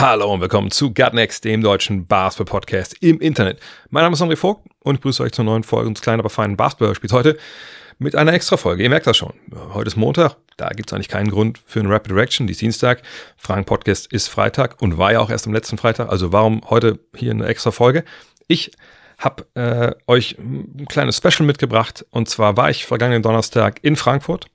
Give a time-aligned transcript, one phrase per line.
[0.00, 3.60] Hallo und willkommen zu Gutnext, dem deutschen Basketball-Podcast im Internet.
[3.90, 6.30] Mein Name ist André Vogt und ich begrüße euch zur neuen Folge unseres kleinen, aber
[6.30, 7.36] feinen Basketball-Spiels heute
[7.98, 8.82] mit einer Extra-Folge.
[8.82, 9.34] Ihr merkt das schon.
[9.74, 12.46] Heute ist Montag, da gibt es eigentlich keinen Grund für eine Rapid Reaction.
[12.46, 13.02] Die ist Dienstag.
[13.36, 16.08] Fragen-Podcast ist Freitag und war ja auch erst am letzten Freitag.
[16.08, 18.04] Also warum heute hier eine Extra-Folge?
[18.48, 18.70] Ich
[19.18, 24.46] habe äh, euch ein kleines Special mitgebracht und zwar war ich vergangenen Donnerstag in Frankfurt.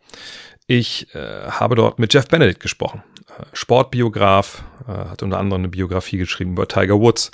[0.68, 3.04] Ich äh, habe dort mit Jeff Benedict gesprochen.
[3.28, 7.32] Äh, Sportbiograf, äh, hat unter anderem eine Biografie geschrieben über Tiger Woods,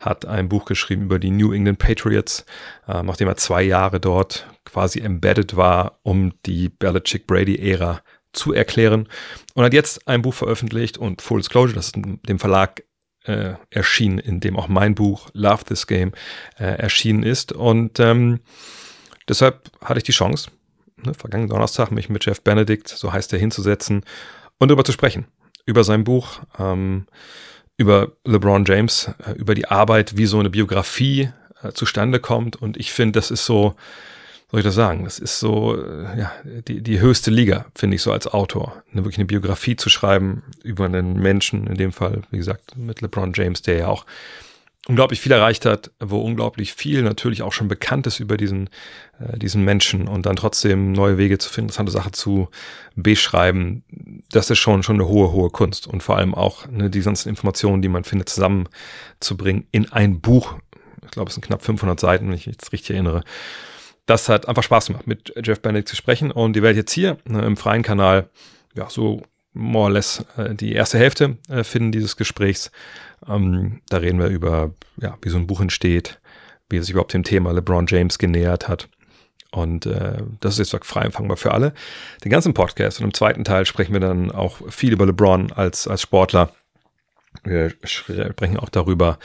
[0.00, 2.44] hat ein Buch geschrieben über die New England Patriots,
[2.86, 9.08] äh, nachdem er zwei Jahre dort quasi embedded war, um die Belichick-Brady-Ära zu erklären.
[9.54, 12.82] Und hat jetzt ein Buch veröffentlicht und Full Disclosure, das ist dem Verlag
[13.24, 16.12] äh, erschienen, in dem auch mein Buch Love This Game
[16.58, 17.52] äh, erschienen ist.
[17.52, 18.40] Und ähm,
[19.28, 20.50] deshalb hatte ich die Chance,
[21.04, 24.04] ne, vergangenen Donnerstag mich mit Jeff Benedict, so heißt er, hinzusetzen
[24.58, 25.26] und darüber zu sprechen.
[25.66, 27.06] Über sein Buch, ähm,
[27.76, 31.30] über LeBron James, äh, über die Arbeit, wie so eine Biografie
[31.62, 32.56] äh, zustande kommt.
[32.56, 33.74] Und ich finde, das ist so,
[34.50, 36.32] soll ich das sagen, das ist so äh, ja,
[36.68, 38.82] die, die höchste Liga, finde ich so als Autor.
[38.92, 43.00] Eine, wirklich eine Biografie zu schreiben über einen Menschen, in dem Fall, wie gesagt, mit
[43.00, 44.06] LeBron James, der ja auch
[44.86, 48.68] unglaublich viel erreicht hat, wo unglaublich viel natürlich auch schon bekannt ist über diesen,
[49.18, 52.48] äh, diesen Menschen und dann trotzdem neue Wege zu finden, interessante Sachen zu
[52.94, 53.82] beschreiben,
[54.30, 57.30] das ist schon, schon eine hohe, hohe Kunst und vor allem auch ne, die ganzen
[57.30, 60.54] Informationen, die man findet, zusammenzubringen in ein Buch.
[61.02, 63.22] Ich glaube, es sind knapp 500 Seiten, wenn ich mich jetzt richtig erinnere.
[64.04, 66.92] Das hat einfach Spaß gemacht, mit Jeff Benedict zu sprechen und die werde ich jetzt
[66.92, 68.28] hier ne, im freien Kanal
[68.76, 69.22] ja, so
[69.54, 72.70] more or less äh, die erste Hälfte äh, finden dieses Gesprächs.
[73.26, 76.20] Ähm, da reden wir über, ja, wie so ein Buch entsteht,
[76.68, 78.88] wie er sich überhaupt dem Thema LeBron James genähert hat.
[79.52, 81.72] Und äh, das ist jetzt frei empfangbar für alle.
[82.24, 85.86] Den ganzen Podcast und im zweiten Teil sprechen wir dann auch viel über LeBron als,
[85.86, 86.50] als Sportler.
[87.44, 89.18] Wir sprechen auch darüber,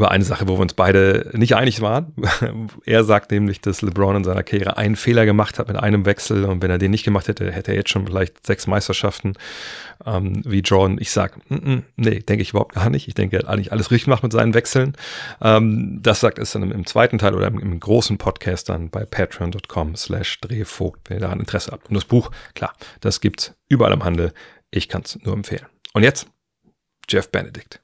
[0.00, 2.14] über eine Sache, wo wir uns beide nicht einig waren.
[2.86, 6.46] er sagt nämlich, dass LeBron in seiner Karriere einen Fehler gemacht hat mit einem Wechsel
[6.46, 9.34] und wenn er den nicht gemacht hätte, hätte er jetzt schon vielleicht sechs Meisterschaften
[10.06, 10.96] ähm, wie Jordan.
[10.98, 13.08] Ich sag, mm -mm, nee, denke ich überhaupt gar nicht.
[13.08, 14.96] Ich denke, er hat eigentlich alles richtig gemacht mit seinen Wechseln.
[15.42, 18.88] Ähm, das sagt es dann im, im, zweiten Teil oder im, im, großen Podcast dann
[18.88, 21.90] bei patreon.com slash drehvogt, wenn ihr daran Interesse habt.
[21.90, 24.32] Und das Buch, klar, das gibt's überall im Handel.
[24.70, 25.66] Ich kann es nur empfehlen.
[25.92, 26.26] Und jetzt
[27.06, 27.82] Jeff Benedict.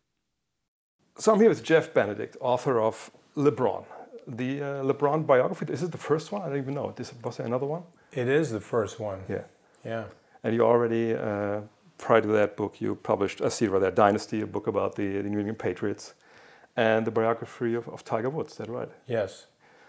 [1.19, 3.85] So I'm here with Jeff Benedict, author of LeBron.
[4.27, 6.43] The uh, LeBron biography, is it the first one?
[6.43, 6.93] I don't even know.
[6.95, 7.85] This, was there another one?
[8.13, 9.21] It is the first one.
[9.27, 9.45] Yeah.
[9.83, 10.05] Yeah.
[10.45, 11.61] And you already, uh,
[11.97, 15.31] prior to that book, you published a series, that Dynasty, a book about the, the
[15.31, 16.13] New England Patriots,
[16.77, 18.91] and the biography of, of Tiger Woods, is that right?
[19.07, 19.47] Yes.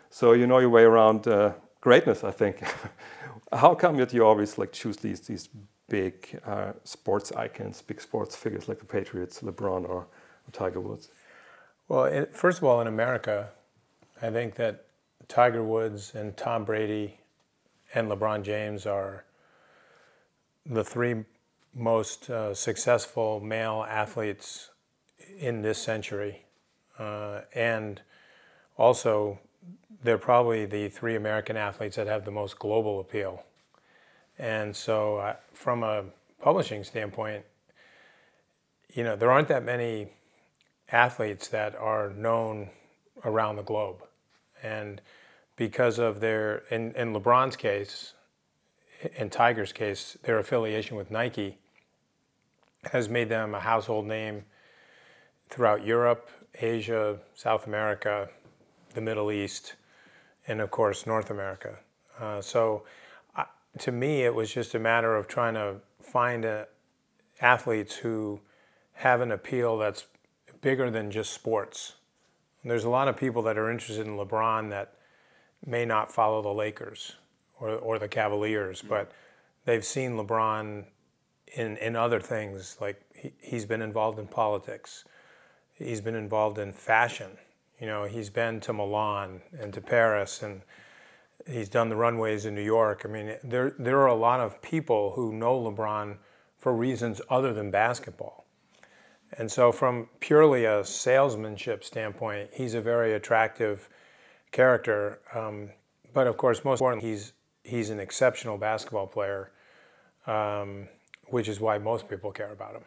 [0.10, 1.52] So you know your way around uh,
[1.82, 2.64] greatness, I think.
[3.52, 5.50] How come that you always like choose these, these
[5.90, 10.08] big uh, sports icons, big sports figures like the Patriots, LeBron, or, or
[10.52, 11.10] Tiger Woods?
[11.88, 13.50] Well, it, first of all, in America,
[14.22, 14.86] I think that
[15.28, 17.20] Tiger Woods and Tom Brady
[17.94, 19.26] and LeBron James are
[20.66, 21.24] the three
[21.74, 24.72] most uh, successful male athletes
[25.40, 26.46] in this century.
[26.98, 28.02] Uh, and
[28.78, 29.40] also,
[30.04, 33.44] they're probably the three American athletes that have the most global appeal.
[34.38, 36.06] And so, uh, from a
[36.42, 37.44] publishing standpoint,
[38.94, 40.10] you know, there aren't that many
[40.92, 42.70] athletes that are known
[43.26, 44.04] around the globe.
[44.64, 45.02] And
[45.56, 48.14] because of their, in, in LeBron's case,
[49.16, 51.58] in Tiger's case, their affiliation with Nike
[52.92, 54.46] has made them a household name
[55.50, 56.30] throughout Europe,
[56.62, 58.30] Asia, South America,
[58.94, 59.76] the Middle East,
[60.48, 61.78] and of course, North America.
[62.20, 62.84] Uh, so
[63.36, 63.44] uh,
[63.80, 66.68] to me, it was just a matter of trying to find a,
[67.42, 68.40] athletes who
[68.94, 70.06] have an appeal that's
[70.68, 71.94] bigger than just sports.
[72.62, 74.96] And there's a lot of people that are interested in LeBron that
[75.66, 77.14] may not follow the Lakers
[77.58, 78.90] or, or the Cavaliers, mm.
[78.90, 79.14] but
[79.64, 80.84] they've seen LeBron
[81.56, 82.76] in, in other things.
[82.82, 85.06] Like he, he's been involved in politics,
[85.74, 87.38] he's been involved in fashion.
[87.80, 90.64] You know, he's been to Milan and to Paris, and
[91.50, 93.04] he's done the runways in New York.
[93.06, 96.18] I mean, there, there are a lot of people who know LeBron
[96.58, 98.47] for reasons other than basketball.
[99.34, 103.90] And so, from purely a salesmanship standpoint, he's a very attractive
[104.52, 105.20] character.
[105.34, 105.72] Um,
[106.14, 107.34] but of course, most importantly, he's
[107.64, 109.52] he's an exceptional basketball player,
[110.26, 110.88] um,
[111.28, 112.84] which is why most people care about him.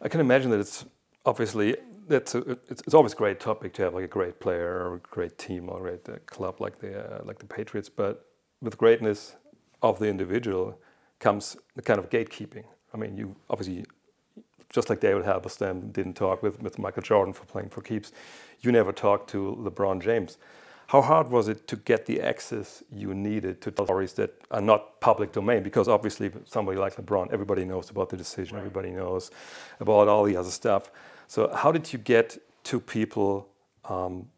[0.00, 0.84] I can imagine that it's
[1.24, 1.76] obviously
[2.10, 4.98] a, it's, it's always a great topic to have like a great player or a
[4.98, 7.88] great team or a great uh, club like the uh, like the Patriots.
[7.88, 8.26] But
[8.62, 9.36] with greatness
[9.82, 10.78] of the individual
[11.18, 12.64] comes the kind of gatekeeping.
[12.94, 13.84] I mean, you obviously
[14.70, 18.12] just like David Halberstam didn't talk with, with Michael Jordan for playing for keeps,
[18.60, 20.38] you never talked to LeBron James.
[20.88, 24.60] How hard was it to get the access you needed to tell stories that are
[24.60, 25.64] not public domain?
[25.64, 28.60] Because obviously, somebody like LeBron, everybody knows about the decision, right.
[28.60, 29.30] everybody knows
[29.80, 30.92] about all the other stuff.
[31.26, 33.48] So, how did you get to people
[33.84, 34.28] um,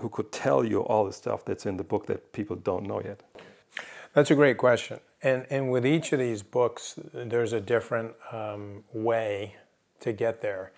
[0.00, 3.02] who could tell you all the stuff that's in the book that people don't know
[3.02, 3.22] yet?
[4.14, 4.98] That's a great question.
[5.22, 9.56] And, and with each of these books, there's a different um, way
[10.02, 10.72] to get there.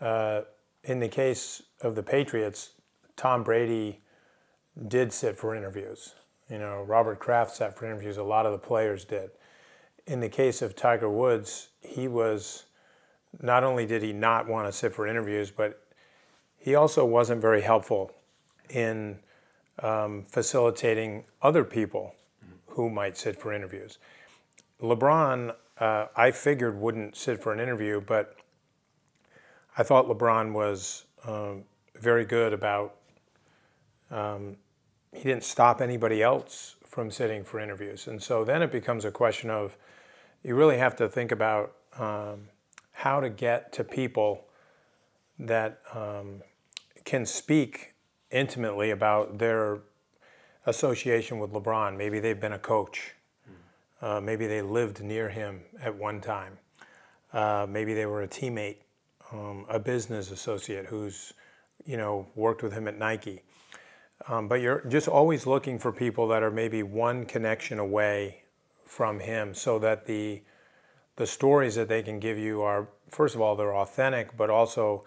[0.00, 0.42] Uh,
[0.82, 2.70] in the case of the Patriots,
[3.16, 4.00] Tom Brady
[4.88, 6.14] did sit for interviews.
[6.50, 8.16] You know, Robert Kraft sat for interviews.
[8.16, 9.30] A lot of the players did.
[10.06, 12.64] In the case of Tiger Woods, he was
[13.40, 15.80] not only did he not want to sit for interviews, but
[16.58, 18.12] he also wasn't very helpful
[18.68, 19.18] in
[19.82, 22.14] um, facilitating other people
[22.68, 23.98] who might sit for interviews.
[24.80, 28.36] LeBron, uh, I figured wouldn't sit for an interview, but
[29.76, 31.64] I thought LeBron was um,
[31.96, 32.94] very good about.
[34.10, 34.56] Um,
[35.12, 39.10] he didn't stop anybody else from sitting for interviews, and so then it becomes a
[39.10, 39.76] question of
[40.44, 42.48] you really have to think about um,
[42.92, 44.44] how to get to people
[45.38, 46.42] that um,
[47.04, 47.94] can speak
[48.30, 49.80] intimately about their
[50.66, 51.96] association with LeBron.
[51.96, 53.14] Maybe they've been a coach.
[54.00, 56.58] Uh, maybe they lived near him at one time.
[57.32, 58.76] Uh, maybe they were a teammate,
[59.34, 61.34] um, a business associate who's,
[61.84, 63.42] you know, worked with him at Nike.
[64.28, 68.44] Um, but you're just always looking for people that are maybe one connection away
[68.86, 70.42] from him, so that the
[71.16, 75.04] the stories that they can give you are, first of all, they're authentic, but also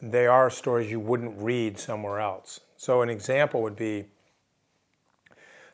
[0.00, 2.60] they are stories you wouldn't read somewhere else.
[2.76, 4.06] So an example would be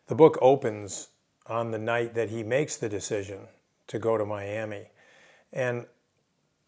[0.06, 1.08] the book opens
[1.46, 3.40] on the night that he makes the decision
[3.86, 4.90] to go to Miami.
[5.52, 5.86] And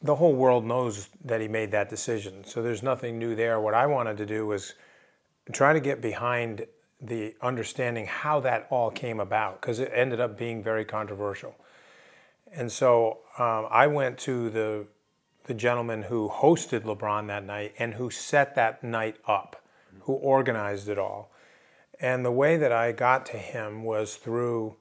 [0.06, 2.44] the whole world knows that he made that decision.
[2.44, 3.60] So there's nothing new there.
[3.60, 4.74] What I wanted to do was
[5.52, 6.66] try to get behind
[7.00, 11.54] the understanding how that all came about because it ended up being very controversial.
[12.52, 14.86] And so um, I went to the
[15.44, 19.62] the gentleman who hosted LeBron that night and who set that night up,
[20.00, 21.30] who organized it all.
[22.00, 24.74] And the way that I got to him was through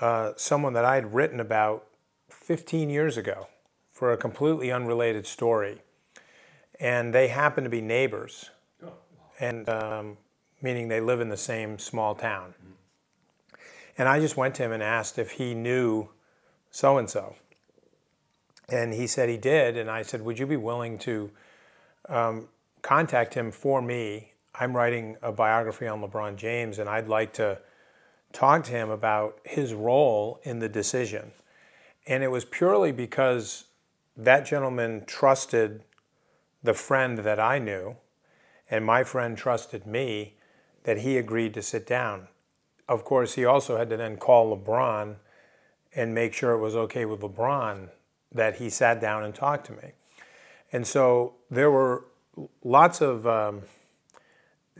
[0.00, 1.86] uh, someone that I had written about
[2.30, 3.48] 15 years ago
[3.98, 5.82] for a completely unrelated story.
[6.78, 8.50] And they happen to be neighbors,
[9.40, 10.16] and um,
[10.62, 12.54] meaning they live in the same small town.
[13.96, 16.10] And I just went to him and asked if he knew
[16.70, 17.34] so and so.
[18.68, 19.76] And he said he did.
[19.76, 21.30] And I said, Would you be willing to
[22.08, 22.48] um,
[22.82, 27.60] contact him for me I'm writing a biography on LeBron James, and I'd like to
[28.32, 31.30] talk to him about his role in the decision.
[32.08, 33.64] And it was purely because
[34.18, 35.84] that gentleman trusted
[36.62, 37.96] the friend that I knew,
[38.70, 40.34] and my friend trusted me
[40.82, 42.28] that he agreed to sit down.
[42.88, 45.16] Of course, he also had to then call LeBron
[45.94, 47.88] and make sure it was okay with LeBron
[48.32, 49.92] that he sat down and talked to me.
[50.72, 52.04] And so there were
[52.62, 53.26] lots of.
[53.26, 53.62] Um,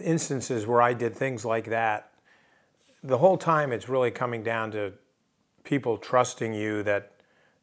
[0.00, 2.10] instances where I did things like that,
[3.02, 4.92] the whole time it's really coming down to
[5.64, 7.12] people trusting you that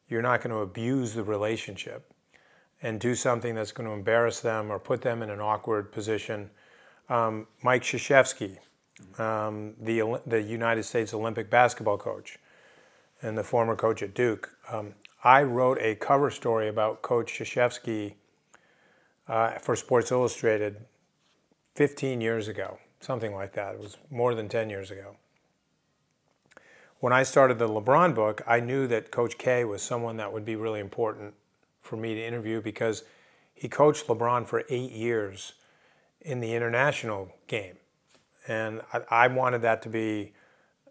[0.08, 2.12] you're not going to abuse the relationship
[2.82, 6.50] and do something that's going to embarrass them or put them in an awkward position.
[7.08, 8.58] Um, Mike Krzyzewski,
[9.18, 12.38] um, the, the United States Olympic basketball coach
[13.22, 14.94] and the former coach at Duke, um,
[15.24, 18.14] I wrote a cover story about Coach Krzyzewski
[19.26, 20.84] uh, for Sports Illustrated
[21.74, 23.74] 15 years ago, something like that.
[23.74, 25.16] It was more than 10 years ago.
[27.06, 30.44] When I started the LeBron book, I knew that Coach K was someone that would
[30.44, 31.34] be really important
[31.80, 33.04] for me to interview because
[33.54, 35.52] he coached LeBron for eight years
[36.20, 37.76] in the international game.
[38.48, 40.32] And I, I wanted that to be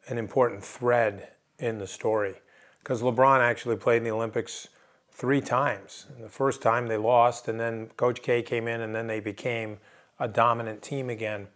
[0.08, 2.36] an important thread in the story
[2.80, 4.70] because LeBron actually played in the Olympics
[5.12, 6.06] three times.
[6.16, 9.20] And the first time they lost, and then Coach K came in, and then they
[9.20, 9.80] became
[10.18, 11.48] a dominant team again.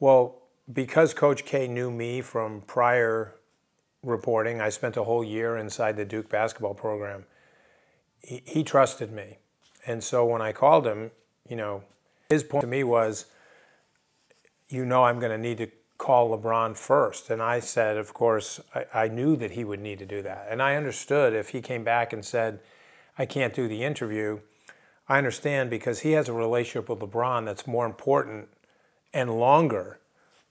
[0.00, 0.42] Well,
[0.72, 3.34] because Coach K knew me from prior
[4.02, 7.24] reporting, I spent a whole year inside the Duke basketball program.
[8.22, 9.38] He, he trusted me.
[9.86, 11.10] And so when I called him,
[11.48, 11.82] you know,
[12.28, 13.26] his point to me was
[14.68, 17.30] you know I'm going to need to call LeBron first.
[17.30, 20.46] And I said, of course, I, I knew that he would need to do that.
[20.48, 22.60] And I understood if he came back and said,
[23.18, 24.40] I can't do the interview,
[25.08, 28.48] I understand because he has a relationship with LeBron that's more important
[29.12, 29.98] and longer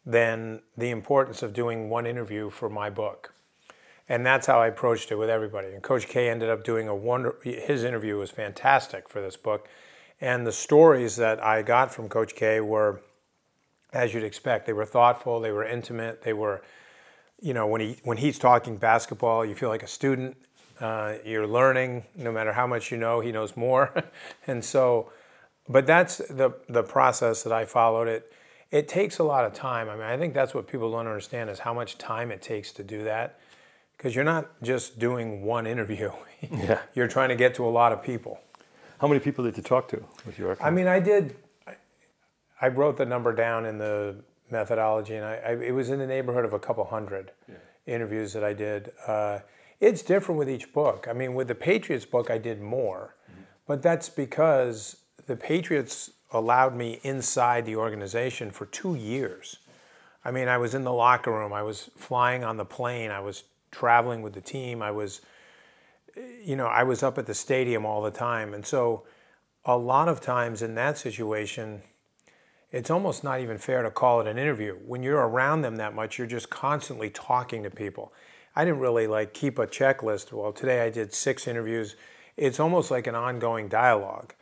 [0.07, 3.33] than the importance of doing one interview for my book.
[4.07, 5.67] And that's how I approached it with everybody.
[5.67, 7.35] And Coach K ended up doing a wonder.
[7.43, 9.67] His interview was fantastic for this book,
[10.21, 13.01] and the stories that I got from Coach K were,
[13.91, 16.63] as you'd expect, they were thoughtful, they were intimate, they were,
[17.41, 20.37] you know, when he when he's talking basketball, you feel like a student.
[20.79, 24.05] Uh, you're learning, no matter how much you know, he knows more,
[24.47, 25.11] and so.
[25.67, 28.07] But that's the the process that I followed.
[28.07, 28.31] It
[28.71, 29.89] it takes a lot of time.
[29.89, 32.71] I mean, I think that's what people don't understand is how much time it takes
[32.73, 33.39] to do that
[33.97, 36.11] because you're not just doing one interview.
[36.39, 36.81] Yeah.
[36.93, 38.39] you're trying to get to a lot of people.
[39.01, 40.55] How many people did you talk to with your?
[40.61, 41.35] I mean, I did.
[42.61, 44.17] I- wrote the number down in the
[44.51, 47.31] methodology, and I, I it was in the neighborhood of a couple hundred
[47.87, 48.91] interviews that I did.
[49.07, 49.39] Uh,
[49.79, 51.07] it's different with each book.
[51.09, 53.15] I mean, with the Patriots book, I did more,
[53.65, 59.57] but that's because the Patriots allowed me inside the organization for two years.
[60.25, 61.53] I mean, I was in the locker room.
[61.53, 63.11] I was flying on the plane.
[63.11, 64.81] I was traveling with the team.
[64.81, 65.21] I was,
[66.43, 68.53] you know, I was up at the stadium all the time.
[68.53, 69.03] And so,
[69.65, 71.81] a lot of times in that situation,
[72.71, 74.75] it's almost not even fair to call it an interview.
[74.85, 78.13] When you're around them that much, you're just constantly talking to people.
[78.55, 80.31] I didn't really like keep a checklist.
[80.31, 81.95] Well, today I did six interviews.
[82.37, 84.33] It's almost like an ongoing dialogue.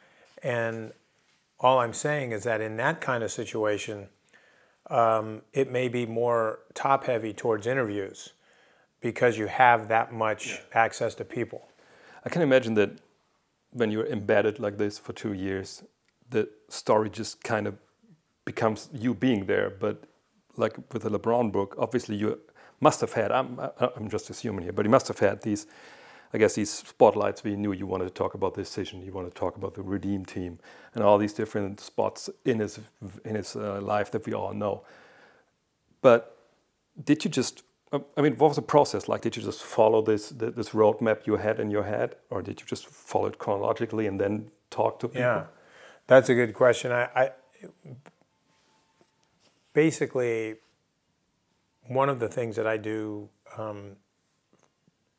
[0.42, 0.94] And
[1.60, 4.10] all I'm saying is that in that kind of situation,
[4.90, 8.34] um, it may be more top heavy towards interviews
[9.02, 11.70] because you have that much access to people.
[12.24, 12.92] I can imagine that
[13.72, 15.84] when you're embedded like this for two years,
[16.30, 17.76] the story just kind of
[18.46, 19.70] becomes you being there.
[19.70, 20.04] But
[20.58, 22.40] like with the LeBron book, obviously you
[22.80, 23.32] must have had.
[23.32, 25.68] I'm I'm just assuming here, but you must have had these.
[26.34, 29.34] I guess these spotlights we knew you wanted to talk about the decision, you wanted
[29.34, 30.60] to talk about the redeem team,
[30.94, 32.80] and all these different spots in his
[33.24, 34.84] in his uh, life that we all know.
[36.02, 36.38] But
[37.04, 37.64] did you just?
[38.18, 39.22] I mean, what was the process like?
[39.22, 42.68] Did you just follow this this roadmap you had in your head, or did you
[42.68, 45.22] just follow it chronologically and then talk to people?
[45.22, 45.46] Yeah,
[46.08, 46.92] that's a good question.
[46.92, 47.32] I, I
[49.74, 50.56] basically
[51.88, 53.98] one of the things that I do um,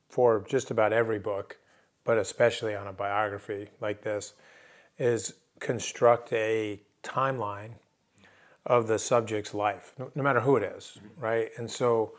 [0.08, 1.58] for just about every book,
[2.04, 4.34] but especially on a biography like this,
[4.98, 7.72] is construct a timeline
[8.64, 11.50] of the subject's life, no, no matter who it is, right?
[11.56, 12.12] And so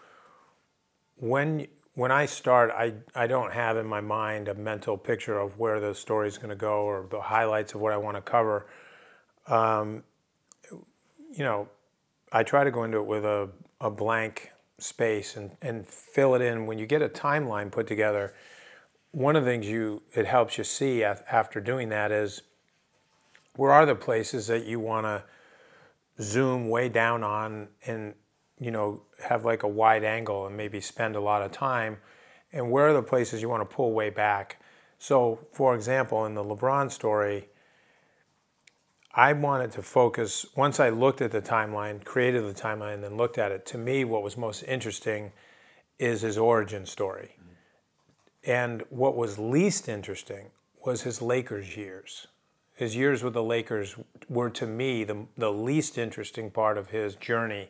[1.18, 1.68] when
[1.98, 5.80] when I start, I, I don't have in my mind a mental picture of where
[5.80, 8.68] the story is going to go or the highlights of what I want to cover.
[9.48, 10.04] Um,
[11.32, 11.70] you know,
[12.32, 13.50] I try to go into it with a,
[13.82, 16.66] a blank space and, and fill it in.
[16.66, 18.34] When you get a timeline put together,
[19.12, 22.42] one of the things you it helps you see after doing that is
[23.56, 25.24] where are the places that you want to
[26.22, 28.14] zoom way down on and
[28.60, 31.98] you know have like a wide angle and maybe spend a lot of time
[32.52, 34.62] and where are the places you want to pull way back
[35.00, 37.48] so for example in the lebron story
[39.18, 43.18] i wanted to focus once i looked at the timeline created the timeline and then
[43.18, 45.34] looked at it to me what was most interesting
[46.00, 47.36] is his origin story
[48.46, 50.52] and what was least interesting
[50.86, 52.28] was his lakers years
[52.78, 53.96] his years with the Lakers
[54.30, 57.70] were to me the, the least interesting part of his journey.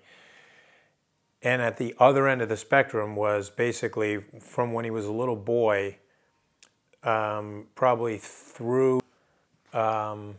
[1.42, 5.12] And at the other end of the spectrum was basically from when he was a
[5.14, 5.98] little boy,
[7.04, 9.00] um, probably through
[9.72, 10.36] um,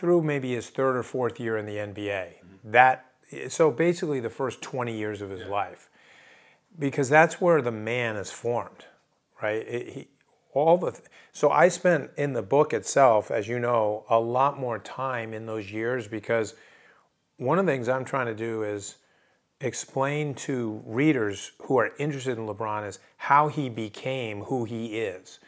[0.00, 1.94] through maybe his third or fourth year in the NBA.
[2.26, 2.70] Mm-hmm.
[2.72, 3.04] That
[3.48, 5.88] so basically the first 20 years of his life,
[6.78, 8.86] because that's where the man is formed,
[9.40, 9.66] right?
[9.68, 10.08] It- he,
[10.52, 14.58] all the th- so I spent in the book itself, as you know, a lot
[14.58, 16.54] more time in those years because
[17.36, 18.96] one of the things I'm trying to do is
[19.60, 25.38] explain to readers who are interested in LeBron is how he became who he is.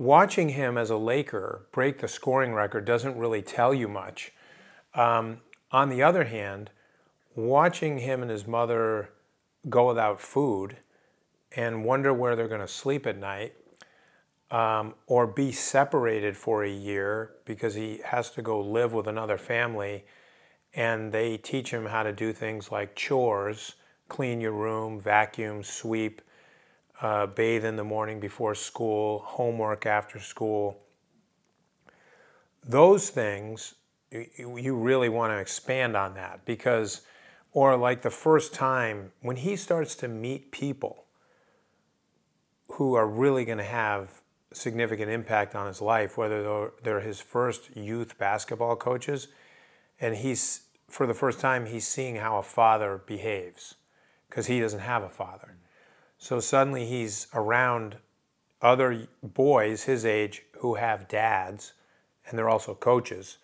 [0.00, 4.32] Watching him as a Laker break the scoring record doesn't really tell you much.
[4.94, 5.42] Um,
[5.72, 6.70] on the other hand,
[7.36, 9.10] watching him and his mother
[9.68, 10.78] go without food
[11.54, 13.52] and wonder where they're going to sleep at night,
[14.50, 19.36] um, or be separated for a year because he has to go live with another
[19.36, 20.06] family,
[20.72, 23.74] and they teach him how to do things like chores,
[24.08, 26.22] clean your room, vacuum, sweep,
[27.00, 30.80] uh, bathe in the morning before school, homework after school.
[32.64, 33.74] Those things
[34.10, 37.02] you really want to expand on that because,
[37.52, 41.04] or like the first time when he starts to meet people
[42.72, 44.20] who are really going to have
[44.52, 49.28] significant impact on his life, whether they're his first youth basketball coaches,
[50.00, 53.76] and he's for the first time he's seeing how a father behaves
[54.28, 55.56] because he doesn't have a father.
[56.22, 57.96] So suddenly he's around
[58.60, 61.72] other boys his age who have dads,
[62.26, 63.38] and they're also coaches,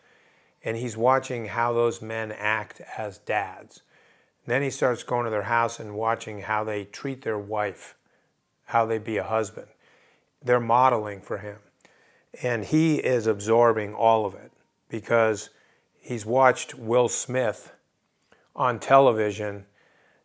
[0.63, 3.81] and he's watching how those men act as dads.
[4.45, 7.97] And then he starts going to their house and watching how they treat their wife,
[8.67, 9.69] how they be a husband.
[10.45, 11.59] They're modeling for him.
[12.43, 14.53] And he is absorbing all of it
[14.91, 15.49] because
[15.99, 17.73] he's watched Will Smith
[18.55, 19.65] on television,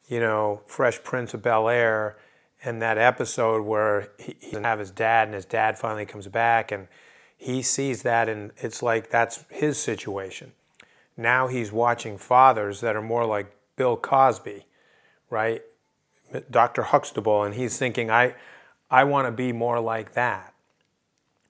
[0.10, 2.18] you know, Fresh Prince of Bel Air,
[2.64, 6.72] and that episode where he, doesn't have his dad and his dad finally comes back
[6.72, 6.88] and
[7.38, 10.52] he sees that and it's like that's his situation.
[11.18, 14.66] Now he's watching fathers that are more like Bill Cosby,
[15.30, 15.62] right?
[16.50, 16.84] Dr.
[16.84, 18.36] Huxtable, and he's thinking, I,
[18.90, 20.54] I want to be more like that.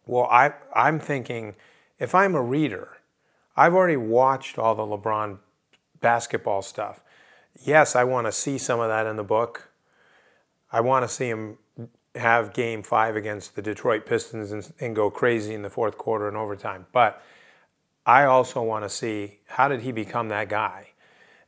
[0.06, 1.56] Well, I, I'm thinking,
[2.00, 2.98] if I'm a reader,
[3.56, 5.38] I've already watched all the LeBron
[6.00, 7.04] basketball stuff.
[7.64, 9.71] Yes, I want to see some of that in the book.
[10.72, 11.58] I want to see him
[12.16, 16.28] have game five against the Detroit Pistons and, and go crazy in the fourth quarter
[16.28, 16.86] and overtime.
[16.92, 17.22] But
[18.06, 20.90] I also want to see how did he become that guy?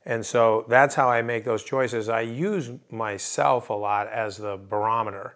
[0.06, 2.10] And so that's how I make those choices.
[2.10, 5.36] I use myself a lot as the barometer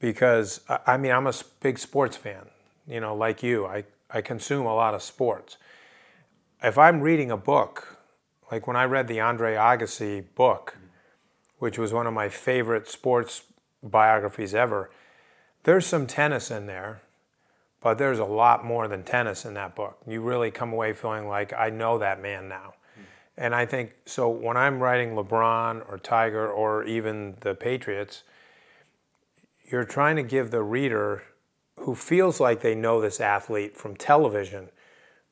[0.00, 2.46] because I mean I'm a big sports fan,
[2.86, 3.66] you know, like you.
[3.66, 5.58] I, I consume a lot of sports.
[6.62, 7.98] If I'm reading a book,
[8.50, 10.76] like when I read the Andre Agassi book,
[11.60, 13.44] which was one of my favorite sports
[13.82, 14.90] biographies ever,
[15.62, 17.02] there's some tennis in there,
[17.80, 19.98] but there's a lot more than tennis in that book.
[20.06, 22.74] You really come away feeling like I know that man now.
[22.94, 23.02] Hmm.
[23.36, 28.24] And I think so when I'm writing LeBron or Tiger or even the Patriots,
[29.70, 31.22] you're trying to give the reader
[31.76, 34.70] who feels like they know this athlete from television,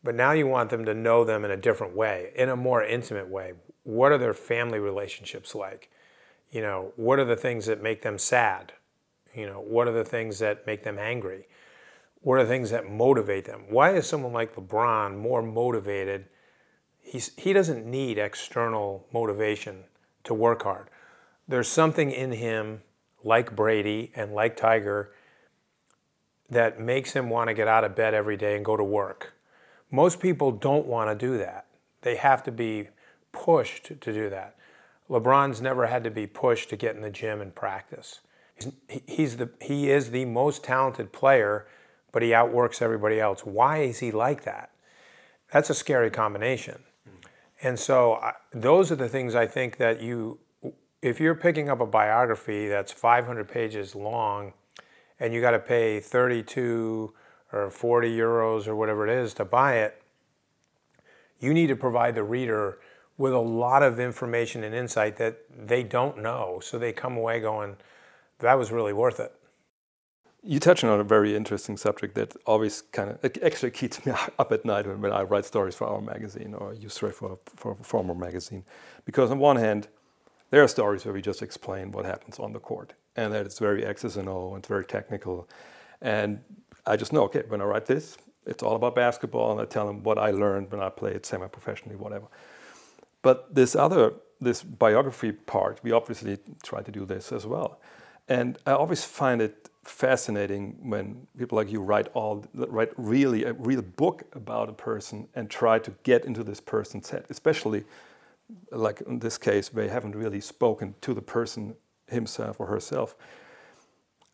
[0.02, 2.84] but now you want them to know them in a different way, in a more
[2.84, 3.54] intimate way.
[3.82, 5.90] What are their family relationships like?
[6.50, 8.72] You know, what are the things that make them sad?
[9.34, 11.46] You know, what are the things that make them angry?
[12.20, 13.64] What are the things that motivate them?
[13.68, 16.26] Why is someone like LeBron more motivated?
[17.00, 19.84] He's, he doesn't need external motivation
[20.24, 20.88] to work hard.
[21.46, 22.82] There's something in him
[23.22, 25.12] like Brady and like Tiger
[26.50, 29.34] that makes him want to get out of bed every day and go to work.
[29.90, 31.66] Most people don't want to do that.
[32.02, 32.88] They have to be
[33.32, 34.56] pushed to do that.
[35.10, 38.20] LeBron's never had to be pushed to get in the gym and practice.
[38.54, 38.72] He's,
[39.06, 41.66] he's the, he is the most talented player,
[42.12, 43.44] but he outworks everybody else.
[43.44, 44.70] Why is he like that?
[45.52, 46.82] That's a scary combination.
[47.62, 48.20] And so
[48.52, 50.38] those are the things I think that you
[51.00, 54.52] if you're picking up a biography that's 500 pages long
[55.20, 57.12] and you got to pay 32
[57.52, 60.02] or 40 euros or whatever it is to buy it,
[61.38, 62.78] you need to provide the reader
[63.18, 66.60] with a lot of information and insight that they don't know.
[66.62, 67.76] So they come away going,
[68.38, 69.32] that was really worth it.
[70.44, 74.52] You touch on a very interesting subject that always kind of actually keeps me up
[74.52, 77.84] at night when I write stories for our magazine or used to for, for a
[77.84, 78.64] former magazine.
[79.04, 79.88] Because on one hand,
[80.50, 83.58] there are stories where we just explain what happens on the court and that it's
[83.58, 85.48] very X's and O and it's very technical.
[86.00, 86.38] And
[86.86, 89.86] I just know, okay, when I write this, it's all about basketball and I tell
[89.86, 92.28] them what I learned when I played semi-professionally, whatever.
[93.22, 97.80] But this other, this biography part, we obviously try to do this as well.
[98.28, 103.54] And I always find it fascinating when people like you write all write really a
[103.54, 107.84] real book about a person and try to get into this person's head, especially
[108.70, 111.74] like in this case, they haven't really spoken to the person
[112.06, 113.16] himself or herself.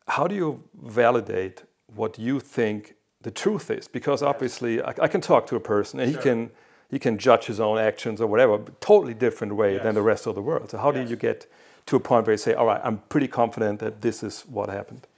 [0.09, 3.89] How do you validate what you think the truth is?
[3.89, 6.21] Because obviously, I, I can talk to a person and sure.
[6.21, 6.51] he can
[6.95, 9.83] he can judge his own actions or whatever, totally different way yes.
[9.83, 10.71] than the rest of the world.
[10.71, 11.05] So how yes.
[11.05, 11.51] do you get
[11.87, 14.69] to a point where you say, all right, I'm pretty confident that this is what
[14.69, 15.09] happened?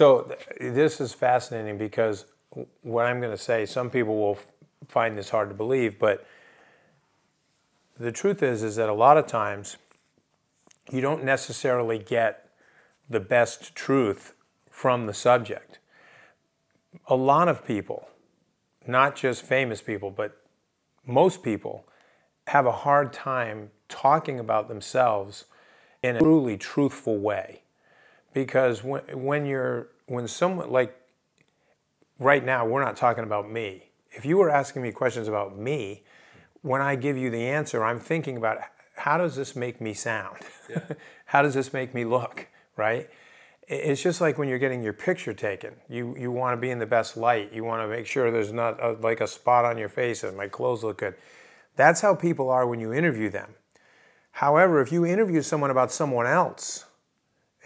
[0.00, 2.24] So this is fascinating because
[2.80, 4.38] what I'm going to say, some people will
[4.88, 6.26] find this hard to believe, but
[8.00, 9.76] the truth is is that a lot of times
[10.90, 12.48] you don't necessarily get
[13.10, 14.32] the best truth
[14.70, 15.80] from the subject.
[17.08, 18.08] A lot of people,
[18.86, 20.40] not just famous people, but
[21.06, 21.86] most people
[22.48, 25.44] have a hard time talking about themselves
[26.02, 27.62] in a truly truthful way.
[28.34, 30.94] Because when, when you're, when someone, like
[32.18, 33.90] right now, we're not talking about me.
[34.10, 36.02] If you were asking me questions about me,
[36.62, 38.58] when I give you the answer, I'm thinking about
[38.96, 40.38] how does this make me sound?
[41.26, 42.48] how does this make me look?
[42.76, 43.08] Right?
[43.68, 45.74] It's just like when you're getting your picture taken.
[45.88, 47.52] You you want to be in the best light.
[47.52, 50.36] You want to make sure there's not a, like a spot on your face and
[50.36, 51.14] my clothes look good.
[51.74, 53.54] That's how people are when you interview them.
[54.32, 56.84] However, if you interview someone about someone else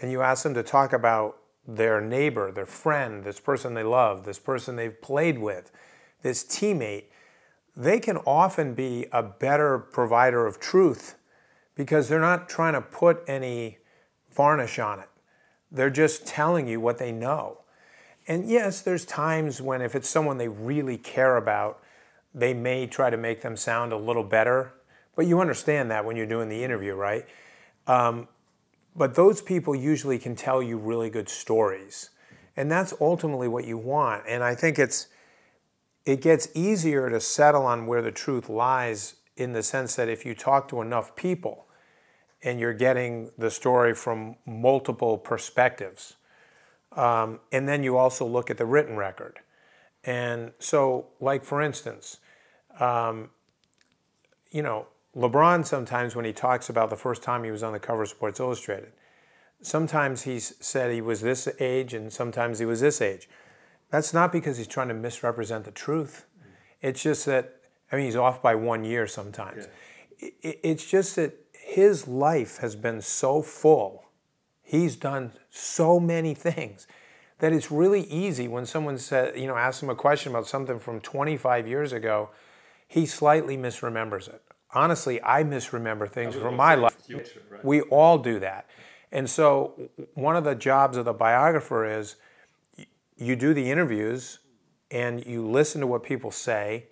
[0.01, 1.37] and you ask them to talk about
[1.67, 5.71] their neighbor, their friend, this person they love, this person they've played with,
[6.23, 7.05] this teammate,
[7.75, 11.15] they can often be a better provider of truth
[11.75, 13.77] because they're not trying to put any
[14.31, 15.09] varnish on it.
[15.71, 17.59] They're just telling you what they know.
[18.27, 21.81] And yes, there's times when if it's someone they really care about,
[22.33, 24.73] they may try to make them sound a little better.
[25.15, 27.25] But you understand that when you're doing the interview, right?
[27.87, 28.27] Um,
[28.95, 32.09] but those people usually can tell you really good stories.
[32.55, 34.23] And that's ultimately what you want.
[34.27, 35.07] And I think it's
[36.05, 40.25] it gets easier to settle on where the truth lies in the sense that if
[40.25, 41.67] you talk to enough people
[42.43, 46.15] and you're getting the story from multiple perspectives,
[46.93, 49.39] um, and then you also look at the written record.
[50.03, 52.17] And so, like for instance,
[52.79, 53.29] um,
[54.51, 57.79] you know, LeBron sometimes when he talks about the first time he was on the
[57.79, 58.93] cover of Sports Illustrated,
[59.61, 63.29] sometimes he's said he was this age and sometimes he was this age.
[63.89, 66.25] That's not because he's trying to misrepresent the truth.
[66.81, 67.57] It's just that,
[67.91, 69.67] I mean, he's off by one year sometimes.
[70.19, 71.33] It, it's just that
[71.71, 74.03] his life has been so full.
[74.61, 76.85] He's done so many things
[77.39, 80.79] that it's really easy when someone says, you know, asks him a question about something
[80.79, 82.29] from 25 years ago,
[82.89, 84.41] he slightly misremembers it.
[84.73, 86.97] Honestly, I misremember things from my life.
[87.63, 88.69] We all do that.
[89.13, 92.17] And so, one of the jobs of the biographer is
[93.15, 94.39] you do the interviews
[94.89, 96.87] and you listen to what people say,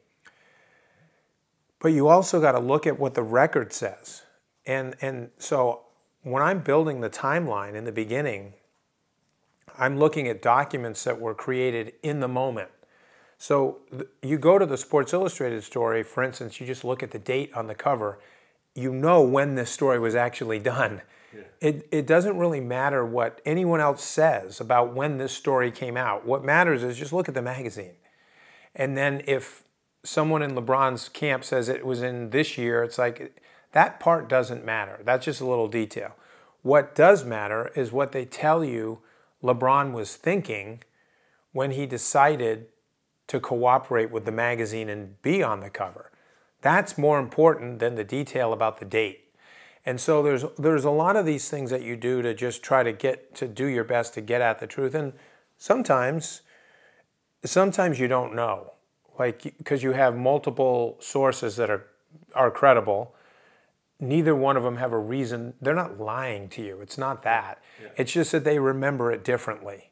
[1.80, 4.24] but you also got to look at what the record says.
[4.66, 5.82] And, and so
[6.24, 8.54] when I'm building the timeline in the beginning,
[9.78, 12.70] I'm looking at documents that were created in the moment.
[13.38, 13.80] So
[14.22, 17.54] you go to the Sports Illustrated story, for instance, you just look at the date
[17.54, 18.20] on the cover,
[18.76, 21.02] you know when this story was actually done.
[21.34, 21.42] Yeah.
[21.62, 26.26] It, it doesn't really matter what anyone else says about when this story came out.
[26.26, 27.94] What matters is just look at the magazine.
[28.76, 29.64] And then if
[30.04, 34.66] someone in LeBron's camp says it was in this year, it's like that part doesn't
[34.66, 35.02] matter.
[35.04, 36.16] That's just a little detail.
[36.62, 39.00] What does matter is what they tell you
[39.44, 40.84] LeBron was thinking
[41.52, 42.68] when he decided
[43.28, 46.12] to cooperate with the magazine and be on the cover.
[46.62, 49.26] That's more important than the detail about the date.
[49.86, 52.84] And so there's there's a lot of these things that you do to just try
[52.84, 55.14] to get to do your best to get at the truth and
[55.58, 56.42] sometimes
[57.46, 58.74] sometimes you don't know.
[59.18, 61.88] Like because you have multiple sources that are
[62.36, 63.16] are credible
[64.00, 65.54] neither one of them have a reason.
[65.62, 66.80] They're not lying to you.
[66.82, 67.62] It's not that.
[67.82, 67.90] Yeah.
[67.98, 69.92] It's just that they remember it differently.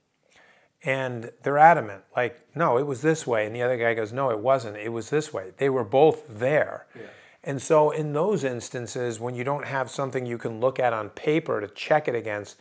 [0.83, 3.45] And they're adamant, like, no, it was this way.
[3.45, 4.77] And the other guy goes, no, it wasn't.
[4.77, 5.51] It was this way.
[5.57, 6.85] They were both there.
[6.95, 7.07] Yeah.
[7.43, 11.09] And so, in those instances, when you don't have something you can look at on
[11.09, 12.57] paper to check it against,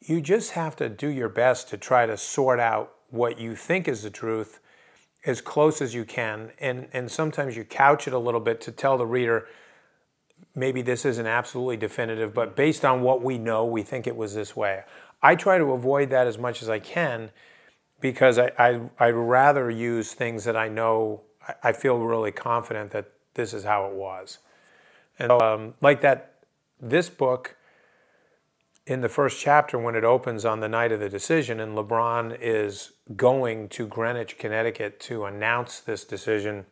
[0.00, 3.86] you just have to do your best to try to sort out what you think
[3.86, 4.60] is the truth
[5.24, 6.52] as close as you can.
[6.58, 9.46] And, and sometimes you couch it a little bit to tell the reader,
[10.54, 14.34] maybe this isn't absolutely definitive, but based on what we know, we think it was
[14.34, 14.82] this way.
[15.22, 17.30] I try to avoid that as much as I can
[18.00, 21.22] because I, I, I'd rather use things that I know,
[21.62, 24.38] I feel really confident that this is how it was.
[25.18, 26.34] And um, like that,
[26.80, 27.56] this book,
[28.86, 32.36] in the first chapter, when it opens on the night of the decision, and LeBron
[32.40, 36.66] is going to Greenwich, Connecticut to announce this decision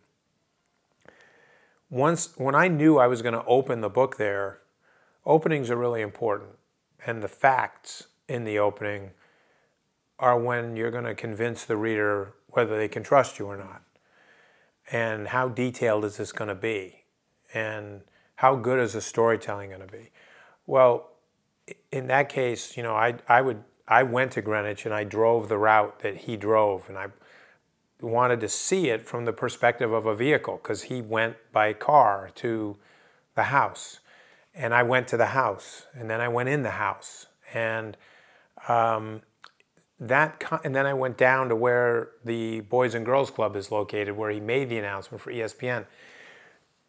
[1.90, 4.60] once when I knew I was going to open the book there,
[5.26, 6.50] openings are really important,
[7.04, 9.10] and the facts in the opening
[10.18, 13.82] are when you're going to convince the reader whether they can trust you or not,
[14.92, 17.04] and how detailed is this going to be,
[17.52, 18.02] and
[18.36, 20.10] how good is the storytelling going to be.
[20.66, 21.10] Well,
[21.90, 25.48] in that case, you know, I I would I went to Greenwich and I drove
[25.48, 27.08] the route that he drove, and I
[28.02, 32.30] wanted to see it from the perspective of a vehicle because he went by car
[32.36, 32.76] to
[33.34, 34.00] the house.
[34.54, 37.26] And I went to the house, and then I went in the house.
[37.54, 37.96] And
[38.68, 39.22] um,
[39.98, 44.16] that, and then I went down to where the Boys and Girls Club is located,
[44.16, 45.86] where he made the announcement for ESPN.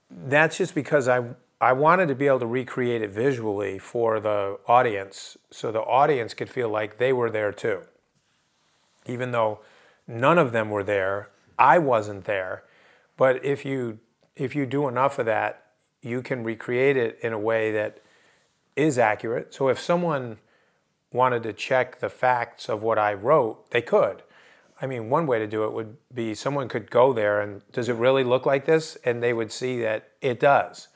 [0.09, 4.57] That's just because I I wanted to be able to recreate it visually for the
[4.67, 7.83] audience, so the audience could feel like they were there too,
[9.05, 9.59] even though
[10.07, 11.29] None of them were there.
[11.57, 12.63] I wasn't there.
[13.17, 13.99] But if you
[14.35, 15.65] if you do enough of that,
[16.01, 17.99] you can recreate it in a way that
[18.75, 19.53] is accurate.
[19.53, 20.37] So if someone
[21.11, 24.23] wanted to check the facts of what I wrote, they could.
[24.81, 27.89] I mean, one way to do it would be someone could go there and does
[27.89, 28.97] it really look like this?
[29.03, 30.87] And they would see that it does.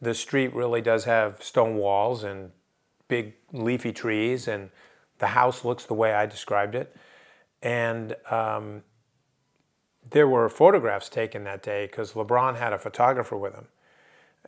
[0.00, 2.50] The street really does have stone walls and
[3.06, 4.70] big leafy trees, and
[5.18, 6.96] the house looks the way I described it.
[7.64, 8.82] And um,
[10.08, 13.66] there were photographs taken that day because LeBron had a photographer with him.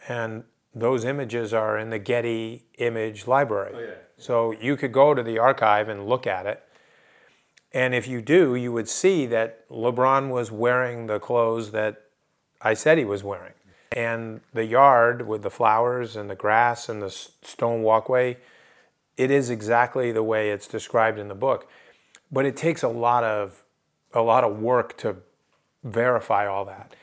[0.06, 3.74] And those images are in the Getty Image Library.
[4.18, 6.62] So you could go to the archive and look at it.
[7.72, 12.02] And if you do, you would see that LeBron was wearing the clothes that
[12.60, 13.54] I said he was wearing.
[13.92, 18.36] And the yard with the flowers and the grass and the stone walkway,
[19.16, 21.68] it is exactly the way it's described in the book.
[22.30, 23.64] But it takes a lot of
[24.12, 25.16] a lot of work to
[25.84, 26.94] verify all that.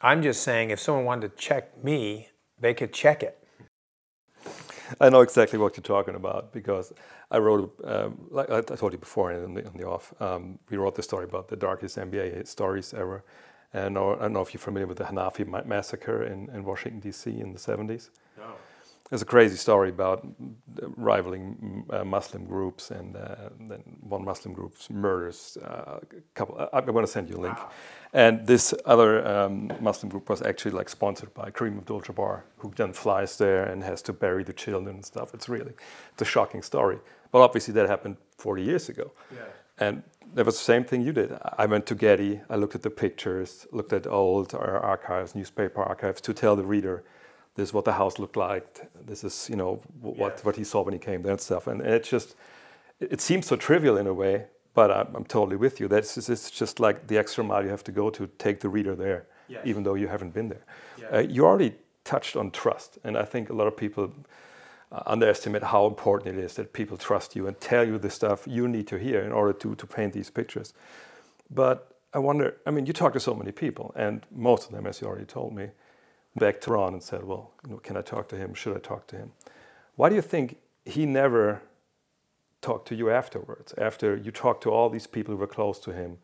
[0.00, 3.38] I'm just saying if someone wanted to check me, they could check it.
[5.00, 6.92] I know exactly what you're talking about because
[7.30, 10.76] I wrote, um, like I told you before in the, in the off, um, we
[10.76, 13.24] wrote the story about the darkest NBA stories ever.
[13.72, 17.30] And I don't know if you're familiar with the Hanafi massacre in, in Washington, D.C.
[17.30, 18.10] in the 70s.
[19.10, 20.26] It's a crazy story about
[20.96, 26.58] rivaling uh, Muslim groups, and uh, then one Muslim group murders uh, a couple.
[26.58, 27.58] I, I'm going to send you a link.
[28.14, 32.92] And this other um, Muslim group was actually like sponsored by Kareem Abdul-Jabbar, who then
[32.92, 35.34] flies there and has to bury the children and stuff.
[35.34, 35.72] It's really
[36.12, 36.98] it's a shocking story.
[37.32, 39.12] But obviously that happened 40 years ago.
[39.34, 39.40] Yeah.
[39.78, 40.02] And
[40.34, 41.36] that was the same thing you did.
[41.58, 45.82] I went to Getty, I looked at the pictures, looked at old uh, archives, newspaper
[45.82, 47.04] archives, to tell the reader
[47.54, 48.88] this is what the house looked like.
[49.06, 51.66] This is, you know, wh- what, what he saw when he came there and stuff.
[51.66, 52.34] And it just,
[53.00, 55.88] it it seems so trivial in a way, but I'm, I'm totally with you.
[55.88, 58.68] That's just, it's just like the extra mile you have to go to take the
[58.68, 59.26] reader there,
[59.64, 60.64] even though you haven't been there.
[61.12, 64.10] Uh, you already touched on trust, and I think a lot of people
[64.90, 68.46] uh, underestimate how important it is that people trust you and tell you the stuff
[68.46, 70.74] you need to hear in order to, to paint these pictures.
[71.50, 74.86] But I wonder, I mean, you talk to so many people, and most of them,
[74.86, 75.68] as you already told me,
[76.36, 78.54] back to Ron and said, well, you know, can I talk to him?
[78.54, 79.32] Should I talk to him?
[79.96, 81.62] Why do you think he never
[82.60, 85.92] talked to you afterwards, after you talked to all these people who were close to
[85.92, 86.18] him,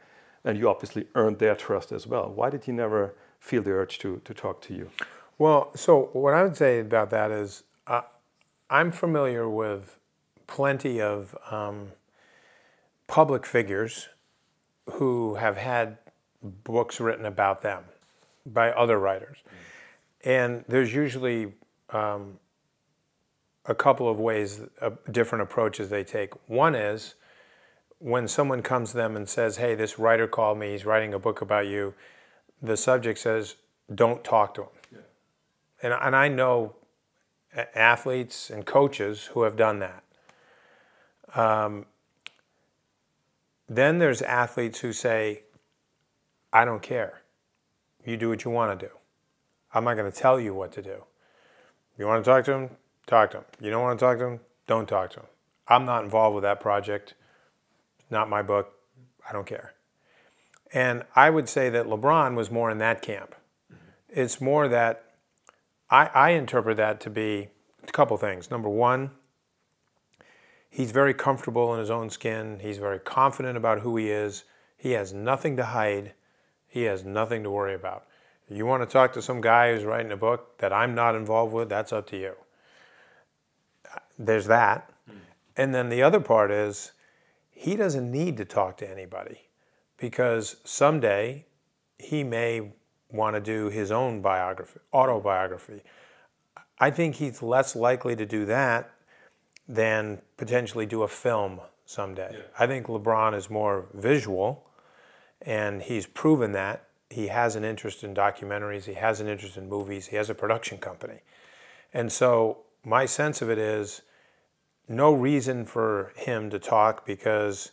[0.45, 2.31] and you obviously earned their trust as well?
[2.31, 4.91] Why did he never feel the urge to, to talk to you?
[5.37, 8.03] Well, so what I would say about that is uh,
[8.71, 9.99] I'm familiar with
[10.47, 11.93] plenty of um,
[13.07, 14.09] public figures
[14.93, 15.99] who have had
[16.43, 17.85] books written about them
[18.47, 19.39] by other writers.
[20.25, 21.55] And there's usually
[21.91, 22.39] um,
[23.65, 26.33] a couple of ways, uh, different approaches they take.
[26.49, 27.15] One is
[27.99, 31.19] when someone comes to them and says, Hey, this writer called me, he's writing a
[31.19, 31.95] book about you,
[32.61, 33.57] the subject says,
[33.95, 34.69] Don't talk to him
[35.83, 36.75] and, and I know
[37.75, 40.05] athletes and coaches who have done that.
[41.35, 41.87] Um,
[43.69, 45.43] then there's athletes who say,
[46.53, 47.23] I don't care.
[48.05, 48.93] You do what you want to do.
[49.73, 51.05] I'm not going to tell you what to do.
[51.99, 52.71] You want to talk to him?
[53.07, 53.45] Talk to him.
[53.61, 54.41] You don't want to talk to him?
[54.67, 55.27] Don't talk to him.
[55.67, 57.15] I'm not involved with that project.
[58.11, 58.73] Not my book.
[59.29, 59.75] I don't care.
[60.73, 63.35] And I would say that LeBron was more in that camp.
[64.09, 65.05] It's more that
[65.91, 67.49] I, I interpret that to be
[67.87, 68.51] a couple things.
[68.51, 69.11] Number one,
[70.69, 72.61] he's very comfortable in his own skin.
[72.61, 74.45] He's very confident about who he is.
[74.77, 76.13] He has nothing to hide.
[76.67, 78.07] He has nothing to worry about.
[78.51, 81.53] You want to talk to some guy who's writing a book that I'm not involved
[81.53, 82.35] with, that's up to you.
[84.19, 84.91] There's that.
[85.07, 85.17] Hmm.
[85.57, 86.93] And then the other part is
[87.51, 89.49] he doesn't need to talk to anybody
[89.97, 91.47] because someday
[91.99, 92.73] he may
[93.11, 95.83] want to do his own biography, autobiography.
[96.79, 98.91] I think he's less likely to do that
[99.67, 102.37] than potentially do a film someday.
[102.59, 104.67] I think LeBron is more visual,
[105.43, 106.88] and he's proven that.
[107.11, 110.35] He has an interest in documentaries, he has an interest in movies, he has a
[110.35, 111.21] production company.
[111.93, 114.03] And so, my sense of it is
[114.89, 117.73] no reason for him to talk because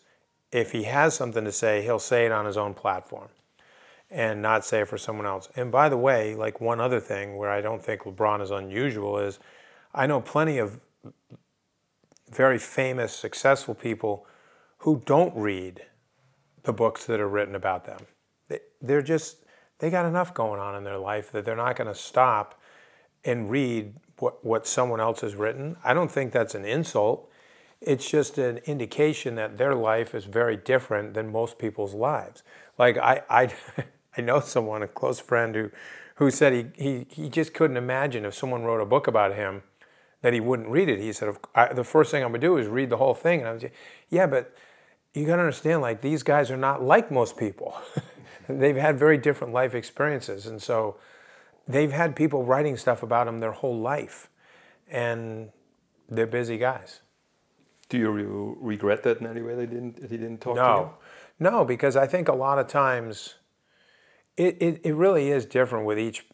[0.52, 3.30] if he has something to say, he'll say it on his own platform
[4.10, 5.50] and not say it for someone else.
[5.56, 9.18] And by the way, like one other thing where I don't think LeBron is unusual
[9.18, 9.40] is
[9.94, 10.80] I know plenty of
[12.30, 14.26] very famous, successful people
[14.80, 15.84] who don't read
[16.64, 18.08] the books that are written about them.
[18.86, 19.38] They, they're just,
[19.80, 22.60] they got enough going on in their life that they're not going to stop
[23.24, 25.78] and read what, what someone else has written.
[25.84, 27.30] I don't think that's an insult.
[27.82, 32.44] It's just an indication that their life is very different than most people's lives.
[32.78, 33.54] Like I, I,
[34.18, 35.72] I know someone, a close friend, who,
[36.16, 39.64] who said he, he, he just couldn't imagine if someone wrote a book about him
[40.22, 41.00] that he wouldn't read it.
[41.00, 43.42] He said, "Of- I, the first thing I'm gonna do is read the whole thing.
[43.42, 43.66] And I was
[44.10, 44.56] yeah, but
[45.14, 47.76] you gotta understand, like, these guys are not like most people.
[48.48, 50.46] they've had very different life experiences.
[50.46, 50.98] And so
[51.68, 54.30] they've had people writing stuff about them their whole life.
[54.90, 55.50] And
[56.10, 57.02] they're busy guys.
[57.90, 60.66] Do you re- regret that in any way they didn't he didn't talk to you?
[61.40, 63.36] No, no, because I think a lot of times
[64.38, 66.26] it, it, it really is different with each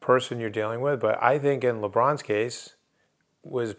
[0.00, 1.00] person you're dealing with.
[1.00, 2.76] But I think in LeBron's case
[3.42, 3.74] was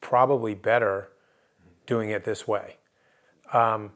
[0.00, 1.10] probably better
[1.86, 2.76] doing it this way.
[3.52, 3.92] Um,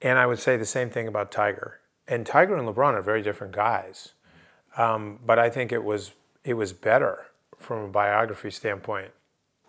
[0.00, 1.77] and I would say the same thing about Tiger.
[2.08, 4.14] And Tiger and LeBron are very different guys.
[4.76, 6.12] Um, but I think it was
[6.44, 7.26] it was better
[7.58, 9.10] from a biography standpoint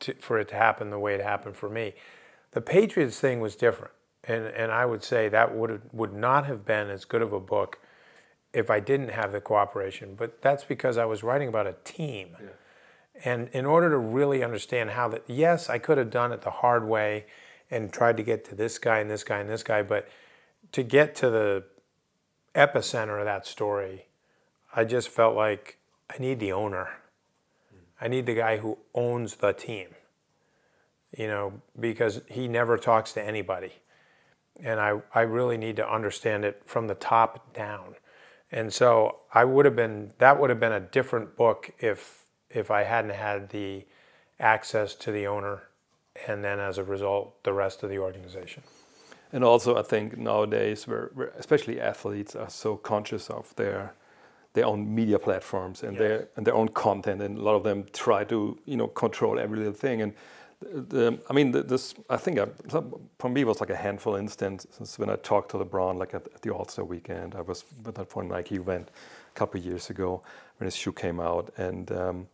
[0.01, 1.93] to, for it to happen the way it happened for me.
[2.51, 6.65] The Patriots thing was different, and and I would say that would would not have
[6.65, 7.79] been as good of a book
[8.53, 10.15] if I didn't have the cooperation.
[10.15, 12.37] But that's because I was writing about a team,
[13.25, 16.51] and in order to really understand how that, yes, I could have done it the
[16.51, 17.25] hard way,
[17.71, 20.07] and tried to get to this guy and this guy and this guy, but
[20.71, 21.63] to get to the
[22.55, 24.05] epicenter of that story,
[24.75, 25.77] I just felt like
[26.09, 26.89] I need the owner.
[28.01, 29.89] I need the guy who owns the team.
[31.17, 33.73] You know, because he never talks to anybody.
[34.61, 37.95] And I, I really need to understand it from the top down.
[38.51, 42.71] And so I would have been that would have been a different book if if
[42.71, 43.85] I hadn't had the
[44.39, 45.63] access to the owner
[46.27, 48.63] and then as a result the rest of the organization.
[49.31, 53.93] And also, I think nowadays, where, where especially athletes are so conscious of their
[54.53, 57.85] their own media platforms and their and their own content, and a lot of them
[57.93, 60.01] try to you know control every little thing.
[60.01, 60.13] And
[60.61, 62.47] the, the I mean, the, this I think I,
[63.19, 66.15] for me it was like a handful of instances when I talked to LeBron, like
[66.15, 67.35] at, at the All Star weekend.
[67.35, 68.89] I was at that point Nike event
[69.35, 70.23] a couple of years ago
[70.57, 72.27] when his shoe came out, and um,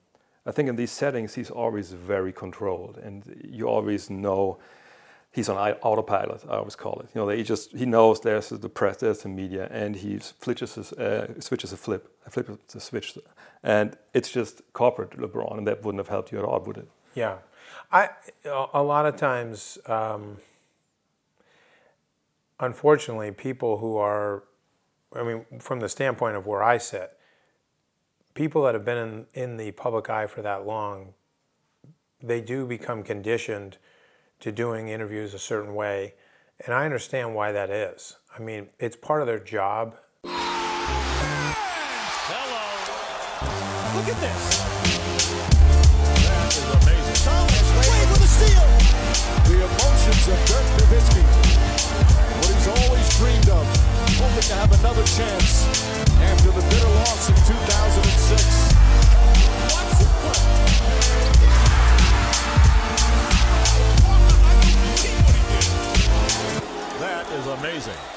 [0.46, 4.58] I think in these settings he's always very controlled, and you always know
[5.36, 6.44] he's on autopilot.
[6.50, 7.08] I always call it.
[7.14, 10.76] You know, he just he knows there's the press, there's the media, and he switches
[10.76, 13.18] his, uh, switches a flip, a flip a switch,
[13.62, 16.88] and it's just corporate LeBron, and that wouldn't have helped you at all, would it?
[17.14, 17.38] Yeah,
[17.92, 18.10] I
[18.46, 20.38] a- a lot of times, um,
[22.60, 24.44] unfortunately, people who are,
[25.14, 27.12] I mean, from the standpoint of where I sit,
[28.34, 31.14] people that have been in, in the public eye for that long,
[32.22, 33.78] they do become conditioned
[34.40, 36.14] to doing interviews a certain way,
[36.64, 38.18] and I understand why that is.
[38.38, 39.96] I mean, it's part of their job.
[42.28, 42.66] Hello.
[43.96, 44.60] Look at this.
[46.26, 47.16] That is amazing.
[47.24, 48.68] Thomas Wade with a steal.
[49.48, 51.24] The emotions of Dirk Nowitzki.
[52.38, 53.66] What he's always dreamed of.
[54.20, 55.68] Hoping to have another chance
[56.22, 58.76] after the bitter loss in 2006.
[59.74, 60.56] Watch this play.
[67.00, 68.15] That is amazing.